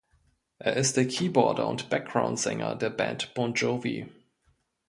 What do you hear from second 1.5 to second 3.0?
und Backgroundsänger der